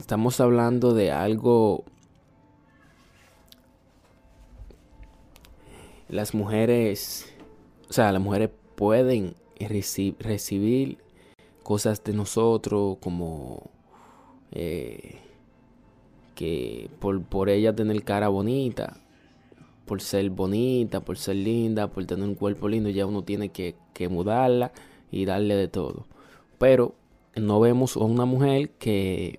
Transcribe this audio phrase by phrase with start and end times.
[0.00, 1.84] Estamos hablando de algo...
[6.08, 7.32] Las mujeres,
[7.88, 10.98] o sea, las mujeres pueden reci- recibir
[11.62, 13.70] cosas de nosotros como
[14.50, 15.20] eh,
[16.34, 18.96] que por, por ella tener cara bonita,
[19.86, 23.76] por ser bonita, por ser linda, por tener un cuerpo lindo, ya uno tiene que,
[23.92, 24.72] que mudarla
[25.12, 26.06] y darle de todo.
[26.58, 26.94] Pero
[27.36, 29.38] no vemos a una mujer que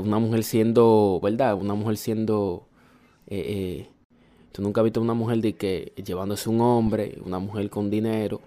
[0.00, 1.54] Una mujer siendo, ¿verdad?
[1.54, 2.66] Una mujer siendo...
[3.26, 3.88] eh, eh,
[4.52, 8.40] tú nunca has visto una mujer de que llevándose un hombre, una mujer con dinero,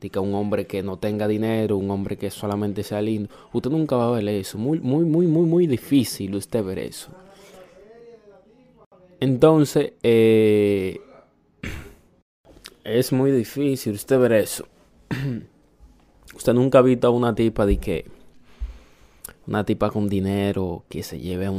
[0.00, 3.28] de un hombre que no tenga dinero, un hombre que solamente sea lindo.
[3.52, 4.58] Usted nunca va a ver eso.
[4.58, 7.10] Muy, muy, muy, muy, muy difícil usted ver eso.
[9.18, 11.00] Entonces, eh,
[12.84, 14.66] es muy difícil usted ver eso.
[16.36, 18.15] usted nunca ha visto a una tipa de que
[19.46, 21.58] una tipa con dinero que se lleve a un